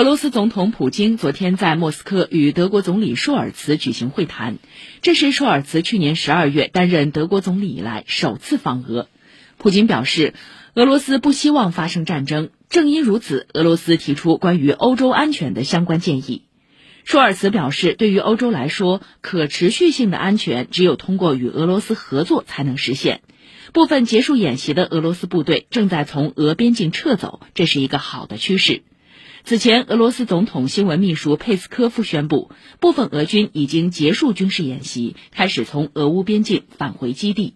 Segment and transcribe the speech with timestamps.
[0.00, 4.56] 俄罗斯总统普京昨天在莫斯科与德国总理舒尔茨举行会谈，
[5.02, 9.08] 这是舒尔茨去年十二月担任德国总理以来首次访俄。
[9.58, 10.32] 普京表示，
[10.72, 16.44] 俄罗斯不希望发生战争，正因如此，俄罗斯提出关于欧洲安全的相关建议。
[17.04, 23.20] 舒尔茨表示，对于欧洲来说，可持续性的安全只有通过与俄罗斯合作才能实现。
[23.74, 28.82] 部分结束演习的俄罗斯部队正在从俄边境撤走，这是一个好的趋势。
[29.42, 37.54] 此前，俄罗斯总统新闻秘书佩斯科夫宣布，部分俄军已经结束军事演习，开始从俄乌边境返回基地。